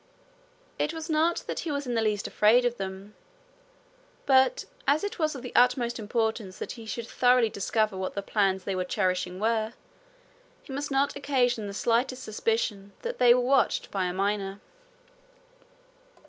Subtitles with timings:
[0.79, 3.13] It was not that he was in the least afraid of them,
[4.25, 8.23] but, as it was of the utmost importance that he should thoroughly discover what the
[8.23, 9.73] plans they were cherishing were,
[10.63, 14.59] he must not occasion the slightest suspicion that they were watched by a miner.